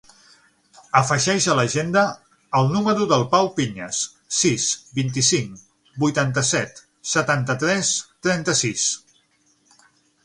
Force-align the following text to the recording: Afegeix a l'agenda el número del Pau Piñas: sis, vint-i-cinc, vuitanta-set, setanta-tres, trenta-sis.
Afegeix 0.99 1.45
a 1.51 1.57
l'agenda 1.57 2.01
el 2.61 2.71
número 2.77 3.05
del 3.11 3.25
Pau 3.33 3.51
Piñas: 3.59 4.01
sis, 4.39 4.67
vint-i-cinc, 5.01 5.63
vuitanta-set, 6.07 6.83
setanta-tres, 7.15 7.93
trenta-sis. 8.29 8.91